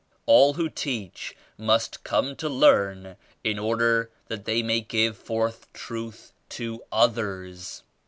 AIL 0.27 0.53
who 0.53 0.67
teach 0.67 1.37
must 1.59 2.03
come 2.03 2.35
to 2.35 2.49
learn 2.49 3.17
in 3.43 3.59
order 3.59 4.09
that 4.29 4.45
they 4.45 4.63
may 4.63 4.81
give 4.81 5.15
forth 5.15 5.71
Truth 5.73 6.33
to 6.49 6.83
others. 6.91 7.83